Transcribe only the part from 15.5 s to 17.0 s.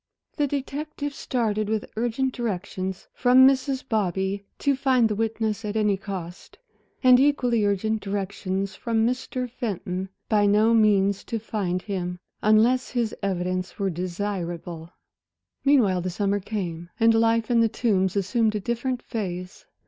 Meanwhile the summer came